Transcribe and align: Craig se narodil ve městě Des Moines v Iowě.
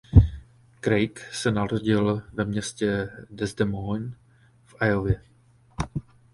Craig 0.81 1.19
se 1.31 1.51
narodil 1.51 2.21
ve 2.33 2.45
městě 2.45 3.09
Des 3.29 3.55
Moines 3.65 4.13
v 4.65 4.75
Iowě. 4.85 5.21